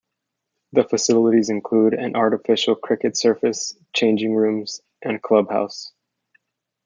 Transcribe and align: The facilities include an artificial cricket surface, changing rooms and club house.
The 0.73 0.83
facilities 0.83 1.51
include 1.51 1.93
an 1.93 2.15
artificial 2.15 2.73
cricket 2.73 3.15
surface, 3.15 3.77
changing 3.93 4.33
rooms 4.33 4.81
and 5.03 5.21
club 5.21 5.51
house. 5.51 5.93